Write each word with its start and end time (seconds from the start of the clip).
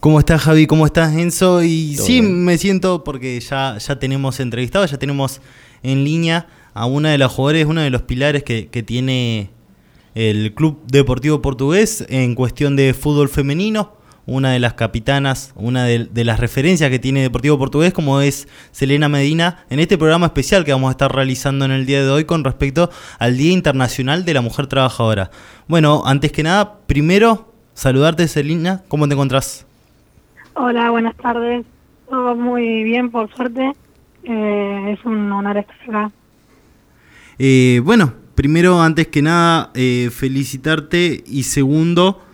¿Cómo 0.00 0.20
estás 0.20 0.42
Javi? 0.42 0.68
¿Cómo 0.68 0.86
estás 0.86 1.12
Enzo? 1.16 1.64
Y 1.64 1.96
sí, 1.96 2.22
me 2.22 2.56
siento 2.56 3.02
porque 3.02 3.40
ya, 3.40 3.78
ya 3.78 3.98
tenemos 3.98 4.38
entrevistado, 4.38 4.86
ya 4.86 4.96
tenemos 4.96 5.40
en 5.82 6.04
línea 6.04 6.46
a 6.72 6.86
una 6.86 7.10
de 7.10 7.18
las 7.18 7.32
jugadores, 7.32 7.66
uno 7.66 7.80
de 7.80 7.90
los 7.90 8.02
pilares 8.02 8.44
que, 8.44 8.68
que 8.68 8.84
tiene 8.84 9.50
el 10.14 10.54
Club 10.54 10.80
Deportivo 10.86 11.42
Portugués 11.42 12.06
en 12.08 12.36
cuestión 12.36 12.76
de 12.76 12.94
fútbol 12.94 13.28
femenino, 13.28 13.96
una 14.24 14.52
de 14.52 14.60
las 14.60 14.74
capitanas, 14.74 15.52
una 15.56 15.84
de, 15.84 16.24
las 16.24 16.38
referencias 16.38 16.90
que 16.90 17.00
tiene 17.00 17.22
Deportivo 17.22 17.58
Portugués, 17.58 17.92
como 17.92 18.20
es 18.20 18.46
Selena 18.70 19.08
Medina, 19.08 19.64
en 19.68 19.80
este 19.80 19.98
programa 19.98 20.26
especial 20.26 20.64
que 20.64 20.72
vamos 20.72 20.90
a 20.90 20.92
estar 20.92 21.12
realizando 21.12 21.64
en 21.64 21.72
el 21.72 21.86
día 21.86 22.04
de 22.04 22.10
hoy 22.10 22.24
con 22.24 22.44
respecto 22.44 22.88
al 23.18 23.36
Día 23.36 23.52
Internacional 23.52 24.24
de 24.24 24.34
la 24.34 24.42
Mujer 24.42 24.68
Trabajadora. 24.68 25.32
Bueno, 25.66 26.02
antes 26.06 26.30
que 26.30 26.44
nada, 26.44 26.78
primero, 26.86 27.52
saludarte 27.74 28.28
Selena, 28.28 28.84
¿cómo 28.86 29.08
te 29.08 29.14
encontrás? 29.14 29.67
Hola, 30.60 30.90
buenas 30.90 31.16
tardes. 31.16 31.64
Todo 32.10 32.34
muy 32.34 32.82
bien, 32.82 33.12
por 33.12 33.32
suerte. 33.32 33.74
Eh, 34.24 34.96
es 34.98 35.04
un 35.04 35.30
honor 35.30 35.56
estar 35.56 35.76
acá. 35.88 36.10
Eh, 37.38 37.80
bueno, 37.84 38.12
primero, 38.34 38.82
antes 38.82 39.06
que 39.06 39.22
nada, 39.22 39.70
eh, 39.74 40.10
felicitarte 40.12 41.22
y 41.24 41.44
segundo, 41.44 42.24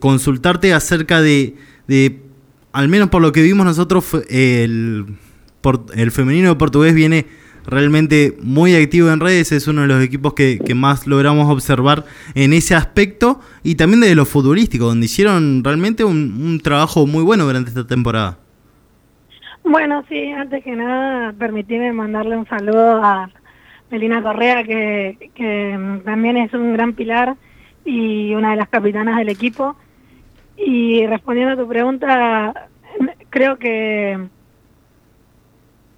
consultarte 0.00 0.74
acerca 0.74 1.22
de, 1.22 1.56
de, 1.88 2.20
al 2.72 2.88
menos 2.88 3.08
por 3.08 3.22
lo 3.22 3.32
que 3.32 3.40
vimos 3.40 3.64
nosotros, 3.64 4.04
el, 4.28 5.06
el 5.94 6.10
femenino 6.10 6.58
portugués 6.58 6.94
viene 6.94 7.24
realmente 7.66 8.36
muy 8.42 8.74
activo 8.74 9.10
en 9.10 9.20
redes, 9.20 9.52
es 9.52 9.66
uno 9.68 9.82
de 9.82 9.88
los 9.88 10.02
equipos 10.02 10.34
que, 10.34 10.60
más 10.74 11.06
logramos 11.06 11.50
observar 11.50 12.04
en 12.34 12.52
ese 12.52 12.74
aspecto 12.74 13.40
y 13.62 13.74
también 13.74 14.00
de 14.00 14.14
lo 14.14 14.24
futbolístico, 14.24 14.86
donde 14.86 15.06
hicieron 15.06 15.62
realmente 15.62 16.04
un, 16.04 16.60
trabajo 16.62 17.06
muy 17.06 17.22
bueno 17.22 17.44
durante 17.44 17.70
esta 17.70 17.86
temporada. 17.86 18.38
Bueno, 19.64 20.04
sí, 20.08 20.30
antes 20.32 20.64
que 20.64 20.74
nada, 20.74 21.32
permitime 21.32 21.92
mandarle 21.92 22.36
un 22.36 22.46
saludo 22.46 23.02
a 23.02 23.30
Melina 23.90 24.22
Correa, 24.22 24.64
que 24.64 26.00
también 26.04 26.36
es 26.36 26.52
un 26.54 26.72
gran 26.72 26.94
pilar 26.94 27.36
y 27.84 28.34
una 28.34 28.50
de 28.52 28.56
las 28.56 28.68
capitanas 28.68 29.16
del 29.18 29.28
equipo. 29.28 29.76
Y 30.56 31.06
respondiendo 31.06 31.54
a 31.54 31.56
tu 31.56 31.68
pregunta, 31.68 32.68
creo 33.30 33.58
que 33.58 34.18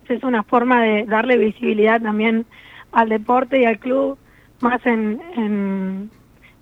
es 0.08 0.22
una 0.22 0.42
forma 0.42 0.82
de 0.82 1.04
darle 1.04 1.36
visibilidad 1.36 2.00
también 2.00 2.46
al 2.92 3.08
deporte 3.08 3.60
y 3.60 3.64
al 3.64 3.78
club, 3.78 4.18
más 4.60 4.84
en, 4.86 6.10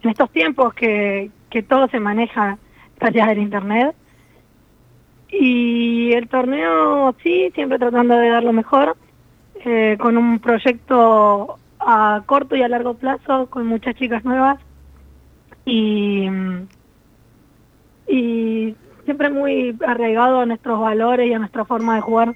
estos 0.02 0.30
tiempos 0.30 0.74
que, 0.74 1.30
que 1.50 1.62
todo 1.62 1.88
se 1.88 2.00
maneja 2.00 2.58
gracias 2.98 3.28
al 3.28 3.38
Internet. 3.38 3.94
Y 5.30 6.12
el 6.12 6.28
torneo, 6.28 7.14
sí, 7.22 7.50
siempre 7.54 7.78
tratando 7.78 8.16
de 8.16 8.28
dar 8.28 8.44
lo 8.44 8.52
mejor, 8.52 8.96
eh, 9.64 9.96
con 9.98 10.16
un 10.16 10.40
proyecto 10.40 11.58
a 11.78 12.22
corto 12.26 12.56
y 12.56 12.62
a 12.62 12.68
largo 12.68 12.94
plazo, 12.94 13.46
con 13.48 13.66
muchas 13.66 13.94
chicas 13.94 14.24
nuevas. 14.24 14.58
Y, 15.64 16.28
y 18.08 18.74
siempre 19.04 19.30
muy 19.30 19.76
arraigado 19.86 20.40
a 20.40 20.46
nuestros 20.46 20.80
valores 20.80 21.28
y 21.28 21.32
a 21.32 21.38
nuestra 21.38 21.64
forma 21.64 21.94
de 21.94 22.00
jugar 22.00 22.34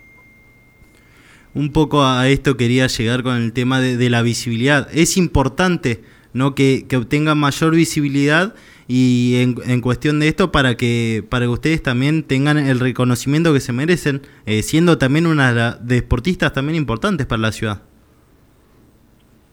un 1.57 1.73
poco 1.73 2.05
a 2.05 2.29
esto 2.29 2.59
quería 2.59 2.87
llegar 2.87 3.23
con 3.23 3.37
el 3.37 3.53
tema 3.55 3.81
de, 3.81 4.11
la 4.11 4.21
visibilidad. 4.21 4.89
Es 4.93 5.17
importante 5.17 6.03
¿no? 6.35 6.55
que, 6.55 6.87
obtenga 6.95 7.35
mayor 7.35 7.75
visibilidad 7.75 8.55
y 8.87 9.37
en, 9.37 9.81
cuestión 9.81 10.21
de 10.21 10.29
esto 10.29 10.53
para 10.53 10.77
que 10.77 11.25
para 11.29 11.47
que 11.47 11.49
ustedes 11.49 11.83
también 11.83 12.23
tengan 12.23 12.59
el 12.59 12.79
reconocimiento 12.79 13.55
que 13.55 13.61
se 13.61 13.73
merecen, 13.73 14.21
eh, 14.45 14.63
siendo 14.63 14.99
también 14.99 15.27
una 15.27 15.75
de 15.81 15.97
deportistas 15.97 16.53
también 16.53 16.77
importantes 16.77 17.27
para 17.27 17.41
la 17.41 17.53
ciudad. 17.53 17.83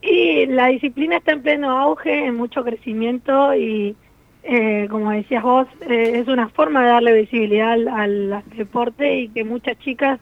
Y 0.01 0.45
la 0.47 0.67
disciplina 0.67 1.17
está 1.17 1.31
en 1.31 1.41
pleno 1.41 1.71
auge, 1.71 2.25
en 2.25 2.35
mucho 2.35 2.65
crecimiento 2.65 3.55
y 3.55 3.95
eh, 4.43 4.87
como 4.91 5.11
decías 5.11 5.41
vos, 5.41 5.67
eh, 5.89 6.19
es 6.19 6.27
una 6.27 6.49
forma 6.49 6.81
de 6.83 6.89
darle 6.89 7.21
visibilidad 7.21 7.77
al 7.87 8.43
deporte 8.57 9.19
y 9.19 9.29
que 9.29 9.45
muchas 9.45 9.79
chicas 9.79 10.19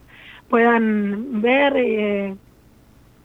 puedan 0.52 1.40
ver 1.40 1.72
eh, 1.78 2.36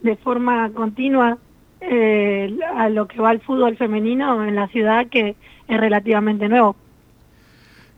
de 0.02 0.16
forma 0.16 0.72
continua 0.72 1.38
eh, 1.82 2.58
a 2.74 2.88
lo 2.88 3.06
que 3.06 3.20
va 3.20 3.34
el 3.34 3.42
fútbol 3.42 3.76
femenino 3.76 4.46
en 4.46 4.56
la 4.56 4.70
ciudad 4.70 5.08
que 5.10 5.36
es 5.68 5.78
relativamente 5.78 6.48
nuevo. 6.48 6.78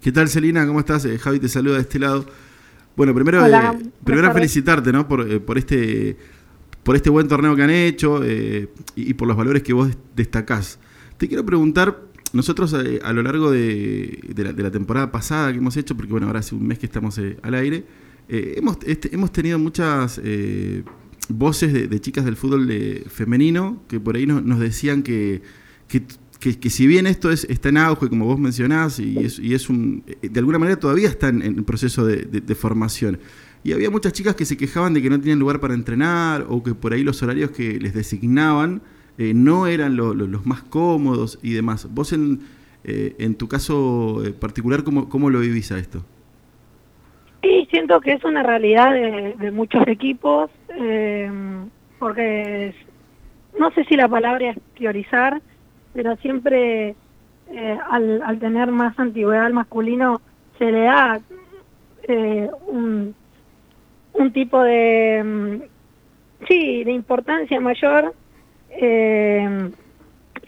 ¿Qué 0.01 0.11
tal 0.11 0.29
Celina? 0.29 0.65
¿Cómo 0.65 0.79
estás? 0.79 1.05
Eh, 1.05 1.19
Javi 1.19 1.39
te 1.39 1.47
saluda 1.47 1.75
de 1.75 1.81
este 1.81 1.99
lado. 1.99 2.25
Bueno, 2.95 3.13
primero, 3.13 3.43
primero 4.03 4.33
felicitarte 4.33 4.91
¿no? 4.91 5.07
por, 5.07 5.41
por, 5.41 5.59
este, 5.59 6.17
por 6.81 6.95
este 6.95 7.11
buen 7.11 7.27
torneo 7.27 7.55
que 7.55 7.61
han 7.61 7.69
hecho 7.69 8.21
y, 8.95 9.13
por 9.13 9.27
los 9.27 9.37
valores 9.37 9.61
que 9.61 9.73
vos 9.73 9.95
destacás. 10.15 10.79
Te 11.19 11.27
quiero 11.27 11.45
preguntar, 11.45 11.99
nosotros 12.33 12.73
a 12.73 13.13
lo 13.13 13.21
largo 13.21 13.51
de, 13.51 14.21
la, 14.35 14.53
de, 14.53 14.63
la, 14.63 14.71
temporada 14.71 15.11
pasada 15.11 15.51
que 15.51 15.59
hemos 15.59 15.77
hecho, 15.77 15.95
porque 15.95 16.11
bueno, 16.11 16.25
ahora 16.25 16.39
hace 16.39 16.55
un 16.55 16.65
mes 16.65 16.79
que 16.79 16.87
estamos 16.87 17.21
al 17.43 17.53
aire, 17.53 17.85
eh, 18.29 18.53
hemos, 18.57 18.77
este, 18.85 19.13
hemos 19.13 19.31
tenido 19.31 19.57
muchas 19.57 20.21
eh, 20.23 20.83
voces 21.29 21.73
de, 21.73 21.99
chicas 21.99 22.25
del 22.25 22.35
fútbol 22.35 22.71
femenino 23.07 23.81
que 23.87 23.99
por 23.99 24.15
ahí 24.15 24.27
nos 24.27 24.59
decían 24.59 25.01
que, 25.01 25.41
que, 25.87 26.69
si 26.69 26.85
bien 26.85 27.07
esto 27.07 27.31
es, 27.31 27.47
está 27.49 27.69
en 27.69 27.77
auge, 27.77 28.07
como 28.07 28.25
vos 28.25 28.39
mencionás, 28.39 28.99
y 28.99 29.17
es, 29.25 29.69
un, 29.69 30.03
eh, 30.21 30.29
de 30.29 30.39
alguna 30.39 30.59
manera 30.59 30.79
todavía 30.79 31.09
está 31.09 31.29
en, 31.29 31.41
el 31.41 31.63
proceso 31.63 32.05
de, 32.05 32.55
formación. 32.55 33.19
Y 33.63 33.71
había 33.73 33.89
muchas 33.89 34.13
chicas 34.13 34.35
que 34.35 34.45
se 34.45 34.55
quejaban 34.55 34.93
de 34.93 35.01
que 35.01 35.09
no 35.09 35.19
tenían 35.19 35.39
lugar 35.39 35.59
para 35.59 35.73
entrenar 35.73 36.45
o 36.49 36.61
que 36.61 36.75
por 36.75 36.93
ahí 36.93 37.03
los 37.03 37.21
horarios 37.23 37.49
que 37.49 37.79
les 37.79 37.95
designaban 37.95 38.83
no 39.17 39.67
eran 39.67 39.97
los 39.97 40.45
más 40.45 40.61
cómodos 40.63 41.39
y 41.41 41.51
demás. 41.51 41.87
Vos 41.91 42.13
en, 42.13 42.39
en 42.85 43.35
tu 43.35 43.49
caso 43.49 44.23
particular, 44.39 44.85
¿cómo, 44.85 45.09
¿cómo 45.09 45.29
lo 45.29 45.41
vivís 45.41 45.73
a 45.73 45.79
esto? 45.79 46.05
Siento 47.69 48.01
que 48.01 48.13
es 48.13 48.23
una 48.23 48.41
realidad 48.41 48.93
de, 48.93 49.51
muchos 49.51 49.87
equipos, 49.87 50.49
eh, 50.69 51.29
porque 51.99 52.73
no 53.59 53.71
sé 53.71 53.83
si 53.85 53.95
la 53.95 54.07
palabra 54.07 54.51
es 54.51 54.57
priorizar, 54.75 55.39
pero 55.93 56.15
siempre 56.17 56.95
eh, 57.51 57.77
al, 57.91 58.39
tener 58.39 58.71
más 58.71 58.97
antigüedad 58.97 59.45
al 59.45 59.53
masculino 59.53 60.21
se 60.57 60.71
le 60.71 60.81
da 60.81 61.19
eh, 62.03 62.49
un, 62.67 63.13
un 64.13 64.33
tipo 64.33 64.63
de, 64.63 65.23
mm, 65.23 66.45
sí, 66.47 66.83
de 66.83 66.91
importancia 66.91 67.59
mayor. 67.59 68.13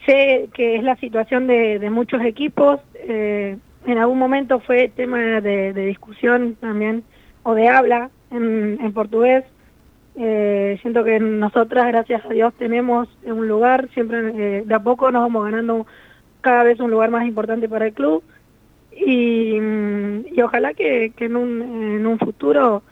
sé 0.05 0.49
que 0.53 0.75
es 0.75 0.83
la 0.83 0.95
situación 0.95 1.45
de, 1.45 1.77
de 1.77 1.89
muchos 1.91 2.21
equipos 2.23 2.79
en 3.85 3.97
algún 3.97 4.19
momento 4.19 4.59
fue 4.59 4.89
tema 4.89 5.41
de, 5.41 5.73
discusión 5.73 6.55
también, 6.59 7.03
o 7.44 7.56
de 7.56 7.68
habla 7.68 8.09
en, 8.31 8.91
portugués. 8.94 9.44
Eh, 10.16 10.78
siento 10.81 11.03
que 11.03 11.19
nosotras, 11.19 11.88
gracias 11.88 12.25
a 12.25 12.29
Dios, 12.29 12.53
tenemos 12.56 13.07
un 13.24 13.47
lugar, 13.47 13.90
siempre 13.94 14.19
eh, 14.19 14.63
de 14.66 14.74
a 14.74 14.79
poco 14.79 15.12
nos 15.12 15.22
vamos 15.22 15.46
ganando 15.46 15.85
cada 16.41 16.63
vez 16.63 16.80
un 16.80 16.91
lugar 16.91 17.12
más 17.12 17.25
importante 17.25 17.69
para 17.69 17.88
el 17.88 17.94
club 17.94 18.24
y, 18.91 19.56
y 19.56 20.41
ojalá 20.41 20.74
que, 20.74 21.13
en, 21.18 21.35
un, 21.35 21.62
en 21.62 22.06
un 22.06 22.19
futuro 22.19 22.84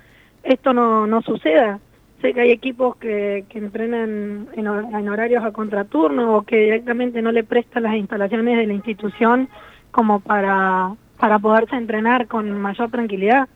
esto 0.43 0.73
no, 0.73 1.07
no 1.07 1.21
suceda. 1.21 1.79
Sé 2.21 2.33
que 2.33 2.41
hay 2.41 2.51
equipos 2.51 2.97
que, 2.97 3.45
que 3.49 3.59
entrenan 3.59 4.47
en, 4.53 4.67
en 4.67 5.09
horarios 5.09 5.43
a 5.43 5.51
contraturno 5.51 6.37
o 6.37 6.41
que 6.43 6.57
directamente 6.57 7.21
no 7.21 7.31
le 7.31 7.43
prestan 7.43 7.83
las 7.83 7.95
instalaciones 7.95 8.57
de 8.57 8.67
la 8.67 8.73
institución 8.73 9.49
como 9.91 10.19
para, 10.19 10.95
para 11.17 11.39
poderse 11.39 11.75
entrenar 11.75 12.27
con 12.27 12.51
mayor 12.59 12.91
tranquilidad. 12.91 13.47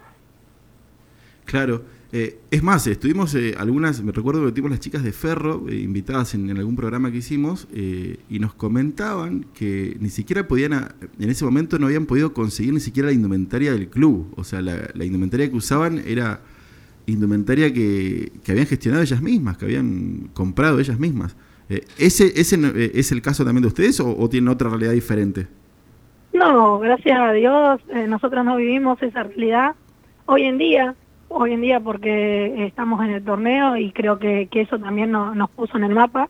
Claro. 1.53 1.83
Eh, 2.11 2.39
es 2.49 2.63
más, 2.63 2.87
estuvimos 2.87 3.35
eh, 3.35 3.53
algunas, 3.59 4.01
me 4.01 4.11
recuerdo 4.11 4.43
que 4.43 4.51
tuvimos 4.53 4.71
las 4.71 4.79
chicas 4.79 5.03
de 5.03 5.11
Ferro 5.11 5.65
eh, 5.69 5.75
invitadas 5.75 6.33
en, 6.33 6.49
algún 6.57 6.75
programa 6.75 7.11
que 7.11 7.17
hicimos 7.17 7.67
y 7.71 8.39
nos 8.39 8.55
comentaban 8.55 9.45
que 9.53 9.95
ni 9.99 10.09
siquiera 10.09 10.47
podían, 10.47 10.73
en 10.73 11.29
ese 11.29 11.45
momento 11.45 11.77
no 11.77 11.85
habían 11.85 12.07
podido 12.07 12.33
conseguir 12.33 12.73
ni 12.73 12.79
siquiera 12.79 13.09
la 13.09 13.13
indumentaria 13.13 13.71
del 13.71 13.87
club. 13.87 14.33
O 14.35 14.43
sea, 14.43 14.63
la, 14.63 15.05
indumentaria 15.05 15.47
que 15.47 15.55
usaban 15.55 16.01
era 16.07 16.41
indumentaria 17.05 17.71
que, 17.71 18.31
que, 18.43 18.51
habían 18.51 18.65
gestionado 18.65 19.03
ellas 19.03 19.21
mismas, 19.21 19.59
que 19.59 19.65
habían 19.65 20.31
comprado 20.33 20.79
ellas 20.79 20.97
mismas. 20.97 21.35
¿Ese, 21.99 22.33
ese 22.35 22.57
es 22.99 23.11
el 23.11 23.21
caso 23.21 23.45
también 23.45 23.61
de 23.61 23.67
ustedes 23.67 23.99
o, 23.99 24.17
o 24.17 24.27
tienen 24.27 24.47
otra 24.47 24.69
realidad 24.69 24.93
diferente? 24.93 25.45
No, 26.33 26.79
gracias 26.79 27.19
a 27.19 27.31
Dios, 27.31 27.79
eh, 27.93 28.07
nosotros 28.07 28.43
no 28.43 28.55
vivimos 28.55 29.01
esa 29.03 29.21
realidad 29.21 29.75
hoy 30.25 30.43
en 30.43 30.57
día, 30.57 30.95
hoy 31.35 31.53
en 31.53 31.61
día 31.61 31.79
porque 31.79 32.65
estamos 32.65 33.03
en 33.03 33.11
el 33.11 33.23
torneo 33.23 33.75
y 33.75 33.91
creo 33.91 34.19
que, 34.19 34.47
que 34.51 34.61
eso 34.61 34.77
también 34.77 35.11
nos 35.11 35.49
puso 35.49 35.77
en 35.77 35.83
el 35.83 35.93
mapa. 35.93 36.29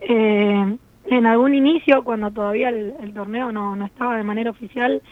Eh, 0.00 0.76
en 1.06 1.26
algún 1.26 1.54
inicio, 1.54 2.02
cuando 2.02 2.30
todavía 2.30 2.70
el, 2.70 3.12
torneo 3.14 3.52
no, 3.52 3.84
estaba 3.84 4.16
de 4.16 4.24
manera 4.24 4.50
oficial, 4.50 5.02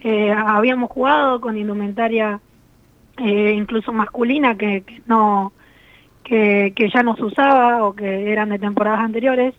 eh, 0.00 0.32
habíamos 0.32 0.90
jugado 0.90 1.40
con 1.40 1.56
indumentaria 1.56 2.40
eh, 3.18 3.52
incluso 3.56 3.92
masculina 3.92 4.56
que, 4.56 4.84
no 5.06 5.52
que, 6.24 6.72
ya 6.92 7.02
no 7.02 7.16
se 7.16 7.22
usaba 7.22 7.84
o 7.84 7.94
que 7.94 8.32
eran 8.32 8.50
de 8.50 8.58
temporadas 8.58 9.00
anteriores 9.00 9.54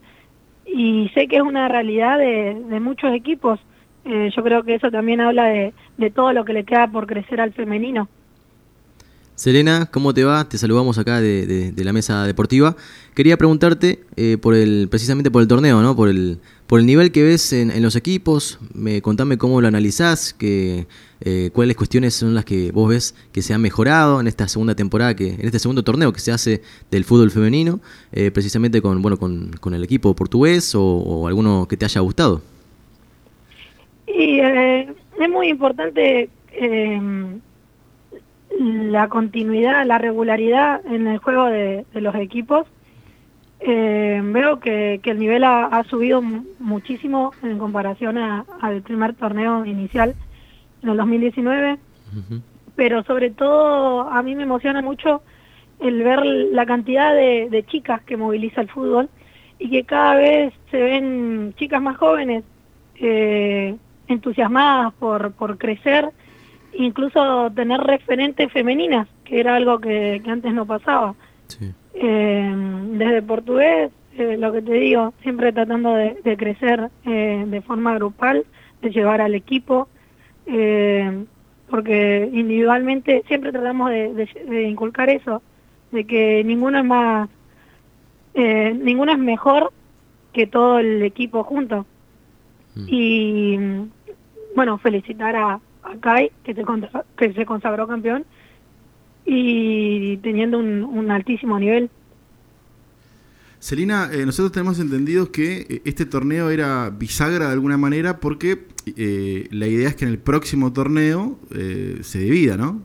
y 0.66 1.10
sé 1.14 1.28
que 1.28 1.38
es 1.38 1.42
una 1.42 1.70
realidad 1.70 2.20
de, 2.20 2.80
muchos 2.82 3.14
equipos. 3.14 3.60
Yo 4.06 4.42
creo 4.42 4.64
que 4.64 4.76
eso 4.76 4.90
también 4.90 5.20
habla 5.20 5.46
de 5.46 6.12
todo 6.12 6.32
lo 6.32 6.46
que 6.46 6.54
le 6.54 6.64
queda 6.64 6.88
por 6.88 7.08
crecer 7.08 7.42
al 7.42 7.52
femenino. 7.52 8.08
Selena, 9.38 9.88
¿cómo 9.92 10.16
te 10.16 10.24
va? 10.24 10.50
Te 10.50 10.58
saludamos 10.58 10.98
acá 10.98 11.22
de, 11.22 11.72
la 11.78 11.94
mesa 11.94 12.26
deportiva. 12.26 12.76
Quería 13.14 13.38
preguntarte 13.38 14.00
eh, 14.16 14.40
por 14.42 14.56
el, 14.56 14.88
precisamente 14.90 15.30
por 15.30 15.44
el 15.44 15.48
torneo, 15.48 15.80
¿no? 15.84 15.96
Por 15.96 16.10
el, 16.10 16.40
nivel 16.72 17.12
que 17.12 17.22
ves 17.22 17.54
en, 17.54 17.80
los 17.84 17.96
equipos. 17.96 18.58
Me, 18.74 19.00
contame 19.04 19.38
cómo 19.38 19.62
lo 19.62 19.68
analizás, 19.68 20.36
eh, 20.40 20.86
cuáles 21.54 21.78
cuestiones 21.78 22.16
son 22.16 22.34
las 22.34 22.46
que 22.46 22.72
vos 22.72 22.90
ves 22.90 23.14
que 23.32 23.44
se 23.44 23.54
han 23.54 23.62
mejorado 23.62 24.20
en 24.20 24.26
esta 24.26 24.48
segunda 24.48 24.74
temporada, 24.74 25.16
que 25.16 25.36
en 25.36 25.46
este 25.46 25.60
segundo 25.60 25.84
torneo 25.84 26.12
que 26.12 26.20
se 26.20 26.32
hace 26.32 26.64
del 26.90 27.04
fútbol 27.04 27.30
femenino, 27.30 27.80
eh, 28.14 28.32
precisamente 28.32 28.82
con, 28.82 29.04
bueno, 29.04 29.18
con, 29.18 29.74
el 29.76 29.84
equipo 29.84 30.16
portugués 30.16 30.74
o, 30.74 31.28
alguno 31.28 31.68
que 31.70 31.78
te 31.78 31.86
haya 31.86 32.02
gustado. 32.02 32.42
Y 34.08 34.40
es 34.40 35.30
muy 35.30 35.50
importante 35.50 36.28
la 38.60 39.08
continuidad, 39.08 39.86
la 39.86 39.98
regularidad 39.98 40.86
en 40.86 41.08
el 41.08 41.20
juego 41.20 41.46
de, 41.46 41.86
los 41.94 42.16
equipos. 42.16 42.66
Eh, 43.60 44.22
veo 44.24 44.60
que, 44.60 45.00
el 45.04 45.20
nivel 45.20 45.44
ha, 45.44 45.84
subido 45.90 46.22
muchísimo 46.22 47.32
en 47.44 47.58
comparación 47.58 48.18
al 48.18 48.82
primer 48.82 49.14
torneo 49.16 49.66
inicial 49.66 50.16
en 50.84 50.90
el 50.90 50.98
2019, 50.98 51.80
pero 52.76 53.04
sobre 53.04 53.32
todo 53.32 54.02
a 54.10 54.22
mí 54.22 54.36
me 54.36 54.44
emociona 54.44 54.82
mucho 54.82 55.22
el 55.80 56.04
ver 56.04 56.26
la 56.26 56.66
cantidad 56.66 57.14
de, 57.14 57.64
chicas 57.68 58.02
que 58.02 58.18
moviliza 58.18 58.62
el 58.62 58.70
fútbol 58.70 59.10
y 59.60 59.70
que 59.70 59.84
cada 59.84 60.16
vez 60.16 60.54
se 60.70 60.78
ven 60.78 61.54
chicas 61.58 61.82
más 61.82 61.98
jóvenes 61.98 62.44
eh, 62.96 63.76
entusiasmadas 64.08 64.94
por, 64.94 65.32
por 65.34 65.58
crecer 65.58 66.12
incluso 66.74 67.52
tener 67.52 67.80
referentes 67.82 68.52
femeninas, 68.52 69.08
que 69.24 69.40
era 69.40 69.56
algo 69.56 69.80
que, 69.80 70.22
antes 70.28 70.54
no 70.54 70.66
pasaba. 70.66 71.16
Eh, 71.94 72.54
desde 72.92 73.22
portugués, 73.22 73.92
eh, 74.18 74.38
lo 74.38 74.52
que 74.52 74.62
te 74.62 74.74
digo, 74.74 75.14
siempre 75.22 75.52
tratando 75.52 75.94
de, 75.96 76.38
crecer 76.38 76.90
eh, 77.06 77.44
de 77.48 77.62
forma 77.62 77.96
grupal, 77.96 78.46
de 78.82 78.92
llevar 78.92 79.22
al 79.22 79.36
equipo, 79.36 79.88
porque 81.70 82.30
individualmente 82.32 83.24
siempre 83.28 83.52
tratamos 83.52 83.90
de, 83.90 84.68
inculcar 84.70 85.10
eso, 85.10 85.42
de 85.92 86.06
que 86.06 86.44
ninguno 86.46 86.80
es 86.80 86.86
más, 86.86 87.30
ninguno 88.34 89.12
es 89.12 89.18
mejor 89.18 89.74
que 90.32 90.48
todo 90.48 90.80
el 90.80 91.02
equipo 91.04 91.44
junto. 91.44 91.86
Mm. 92.76 92.86
Y 92.88 93.60
bueno, 94.56 94.78
felicitar 94.78 95.36
a, 95.36 95.60
Kai, 96.00 96.32
que, 96.44 96.56
que 97.18 97.34
se 97.34 97.46
consagró 97.46 97.88
campeón, 97.88 98.26
y 99.28 100.18
teniendo 100.18 100.58
un, 100.58 101.12
altísimo 101.12 101.60
nivel. 101.60 101.90
Celina, 103.60 104.10
eh, 104.14 104.26
nosotros 104.26 104.54
tenemos 104.54 104.80
entendido 104.80 105.32
que 105.32 105.66
eh, 105.70 105.82
este 105.84 106.06
torneo 106.06 106.50
era 106.50 106.90
bisagra 106.90 107.48
de 107.48 107.54
alguna 107.54 107.78
manera 107.78 108.20
porque 108.20 108.68
eh, 108.96 109.48
la 109.52 109.68
idea 109.68 109.90
es 109.90 109.96
que 109.96 110.06
en 110.06 110.12
el 110.12 110.20
próximo 110.20 110.72
torneo 110.72 111.40
se 112.02 112.20
divida, 112.20 112.56
¿no? 112.56 112.84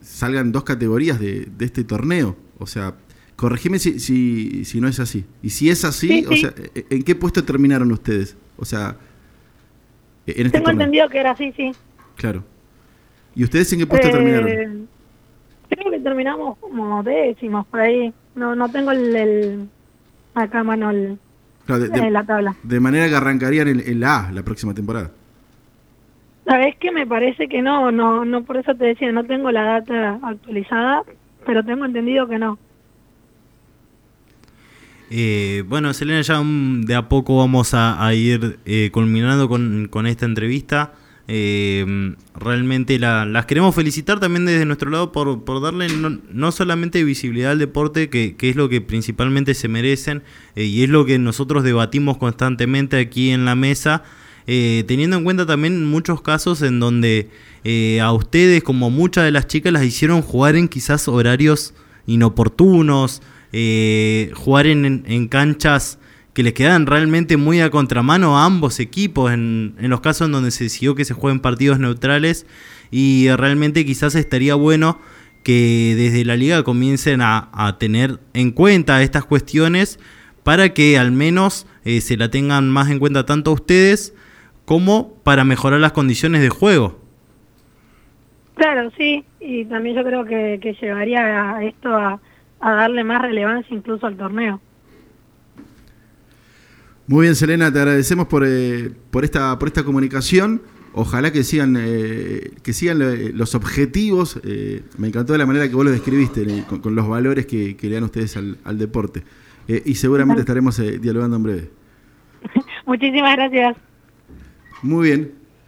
salgan 0.00 0.52
dos 0.52 0.64
categorías 0.64 1.20
de, 1.20 1.48
este 1.60 1.84
torneo. 1.84 2.36
O 2.58 2.66
sea, 2.66 2.94
corregime 3.36 3.78
si, 3.78 4.00
si, 4.00 4.64
si, 4.64 4.80
no 4.80 4.88
es 4.88 5.00
así. 5.00 5.26
Y 5.42 5.50
si 5.50 5.68
es 5.68 5.84
así, 5.84 6.24
o 6.28 6.34
sea, 6.34 6.54
¿en 6.74 7.02
qué 7.02 7.14
puesto 7.14 7.44
terminaron 7.44 7.92
ustedes? 7.92 8.36
O 8.56 8.64
sea, 8.64 8.96
en 10.26 10.46
este 10.46 10.58
Tengo 10.58 10.70
entendido 10.70 11.08
que 11.10 11.18
era 11.18 11.32
así, 11.32 11.52
sí. 11.56 11.72
Claro. 12.18 12.42
¿Y 13.34 13.44
ustedes 13.44 13.72
en 13.72 13.78
qué 13.78 13.86
puesto 13.86 14.10
terminaron? 14.10 14.48
Eh, 14.48 14.86
creo 15.70 15.90
que 15.92 16.00
terminamos 16.00 16.58
como 16.58 17.02
décimos 17.04 17.66
por 17.68 17.80
ahí. 17.80 18.12
No, 18.34 18.56
no 18.56 18.68
tengo 18.68 18.90
el, 18.90 19.68
acá 20.34 20.64
mano 20.64 20.90
el, 20.90 21.18
de, 21.68 22.10
la 22.10 22.24
tabla. 22.24 22.56
De 22.64 22.80
manera 22.80 23.08
que 23.08 23.14
arrancarían 23.14 23.68
en, 23.68 24.00
la 24.00 24.26
A 24.26 24.32
la 24.32 24.42
próxima 24.42 24.74
temporada. 24.74 25.12
Sabes 26.44 26.76
que 26.76 26.90
me 26.90 27.06
parece 27.06 27.46
que 27.46 27.62
no, 27.62 27.92
no, 27.92 28.24
no 28.24 28.42
por 28.42 28.56
eso 28.56 28.74
te 28.74 28.86
decía, 28.86 29.12
no 29.12 29.24
tengo 29.24 29.52
la 29.52 29.62
data 29.62 30.18
actualizada, 30.22 31.04
pero 31.46 31.64
tengo 31.64 31.84
entendido 31.84 32.26
que 32.26 32.38
no. 32.38 32.58
Eh, 35.10 35.62
bueno, 35.68 35.92
Selena, 35.94 36.22
ya 36.22 36.42
de 36.42 36.94
a 36.96 37.08
poco 37.08 37.36
vamos 37.36 37.72
a, 37.74 38.12
ir 38.14 38.58
eh, 38.66 38.90
culminando 38.92 39.48
con, 39.48 39.86
con 39.88 40.08
esta 40.08 40.26
entrevista. 40.26 40.94
Eh, 41.30 42.14
realmente 42.34 42.98
las 42.98 43.44
queremos 43.44 43.74
felicitar 43.74 44.18
también 44.18 44.46
desde 44.46 44.64
nuestro 44.64 44.90
lado 44.90 45.12
por, 45.12 45.44
por 45.44 45.60
darle 45.60 45.88
no, 45.88 46.52
solamente 46.52 47.04
visibilidad 47.04 47.52
al 47.52 47.58
deporte, 47.58 48.08
que, 48.08 48.34
es 48.40 48.56
lo 48.56 48.70
que 48.70 48.80
principalmente 48.80 49.54
se 49.54 49.68
merecen 49.68 50.22
eh, 50.56 50.64
y 50.64 50.82
es 50.84 50.88
lo 50.88 51.04
que 51.04 51.18
nosotros 51.18 51.64
debatimos 51.64 52.16
constantemente 52.16 52.98
aquí 52.98 53.30
en 53.30 53.44
la 53.44 53.54
mesa, 53.54 54.04
eh, 54.46 54.84
teniendo 54.86 55.18
en 55.18 55.24
cuenta 55.24 55.44
también 55.44 55.84
muchos 55.84 56.22
casos 56.22 56.62
en 56.62 56.80
donde 56.80 57.28
eh, 57.64 58.00
a 58.00 58.12
ustedes, 58.12 58.62
como 58.62 58.88
muchas 58.88 59.24
de 59.24 59.30
las 59.30 59.46
chicas, 59.46 59.72
las 59.72 59.84
hicieron 59.84 60.22
jugar 60.22 60.56
en 60.56 60.68
quizás 60.68 61.08
horarios 61.08 61.74
inoportunos, 62.06 63.20
jugar 64.34 64.66
en, 64.66 65.04
en 65.06 65.28
canchas 65.28 65.98
que 66.38 66.44
les 66.44 66.52
quedan 66.52 66.86
realmente 66.86 67.36
muy 67.36 67.60
a 67.60 67.68
contramano 67.68 68.38
a 68.38 68.44
ambos 68.44 68.78
equipos 68.78 69.32
en, 69.32 69.74
los 69.80 70.00
casos 70.00 70.26
en 70.28 70.32
donde 70.32 70.52
se 70.52 70.62
decidió 70.62 70.94
que 70.94 71.04
se 71.04 71.12
jueguen 71.12 71.40
partidos 71.40 71.80
neutrales 71.80 72.46
y 72.92 73.28
realmente 73.30 73.84
quizás 73.84 74.14
estaría 74.14 74.54
bueno 74.54 75.00
que 75.42 75.94
desde 75.96 76.24
la 76.24 76.36
liga 76.36 76.62
comiencen 76.62 77.22
a, 77.22 77.76
tener 77.80 78.20
en 78.34 78.52
cuenta 78.52 79.02
estas 79.02 79.24
cuestiones 79.24 79.98
para 80.44 80.68
que 80.74 80.96
al 80.96 81.10
menos 81.10 81.66
eh, 81.84 82.00
se 82.00 82.16
la 82.16 82.30
tengan 82.30 82.68
más 82.70 82.88
en 82.88 83.00
cuenta 83.00 83.26
tanto 83.26 83.50
ustedes 83.50 84.14
como 84.64 85.14
para 85.24 85.42
mejorar 85.42 85.80
las 85.80 85.90
condiciones 85.90 86.40
de 86.40 86.50
juego. 86.50 87.00
Claro, 88.54 88.92
sí, 88.96 89.24
y 89.40 89.64
también 89.64 89.96
yo 89.96 90.04
creo 90.04 90.24
que, 90.24 90.76
llevaría 90.80 91.56
a 91.56 91.64
esto 91.64 91.96
a 91.96 92.20
darle 92.60 93.02
más 93.02 93.22
relevancia 93.22 93.76
incluso 93.76 94.06
al 94.06 94.16
torneo. 94.16 94.60
Muy 97.08 97.22
bien, 97.22 97.34
Selena, 97.34 97.72
te 97.72 97.78
agradecemos 97.78 98.26
por, 98.26 98.44
eh, 98.46 98.90
por, 99.10 99.24
esta, 99.24 99.58
por 99.58 99.68
esta 99.68 99.82
comunicación. 99.82 100.60
Ojalá 100.92 101.32
que 101.32 101.42
sigan, 101.42 101.74
eh, 101.78 102.50
que 102.62 102.74
sigan 102.74 103.00
eh, 103.00 103.30
los 103.32 103.54
objetivos. 103.54 104.38
me 104.98 105.08
encantó 105.08 105.36
la 105.38 105.46
manera 105.46 105.66
que 105.70 105.74
vos 105.74 105.86
lo 105.86 105.90
describiste, 105.90 106.64
con, 106.66 106.94
los 106.94 107.08
valores 107.08 107.46
que, 107.46 107.74
le 107.80 107.90
dan 107.94 108.04
ustedes 108.04 108.36
al, 108.36 108.58
al 108.62 108.76
deporte. 108.76 109.24
y 109.66 109.94
seguramente 109.94 110.42
estaremos 110.42 110.82
dialogando 111.00 111.36
en 111.36 111.42
breve. 111.42 111.70
Muchísimas 112.86 113.36
gracias. 113.36 113.76
Muy 114.82 115.08
bien. 115.08 115.37